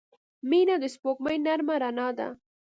[0.49, 2.27] •مینه د سپوږمۍ نرمه رڼا ده.